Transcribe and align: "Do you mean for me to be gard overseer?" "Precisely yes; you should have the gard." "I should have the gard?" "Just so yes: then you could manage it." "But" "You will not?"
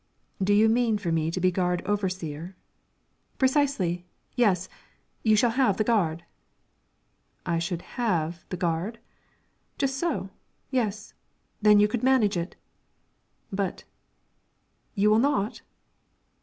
"Do 0.41 0.51
you 0.55 0.67
mean 0.67 0.97
for 0.97 1.11
me 1.11 1.29
to 1.29 1.39
be 1.39 1.51
gard 1.51 1.83
overseer?" 1.85 2.55
"Precisely 3.37 4.07
yes; 4.35 4.67
you 5.21 5.35
should 5.35 5.51
have 5.51 5.77
the 5.77 5.83
gard." 5.83 6.23
"I 7.45 7.59
should 7.59 7.83
have 8.01 8.43
the 8.49 8.57
gard?" 8.57 8.97
"Just 9.77 9.97
so 9.99 10.31
yes: 10.71 11.13
then 11.61 11.79
you 11.79 11.87
could 11.87 12.01
manage 12.01 12.35
it." 12.35 12.55
"But" 13.51 13.83
"You 14.95 15.11
will 15.11 15.19
not?" 15.19 15.61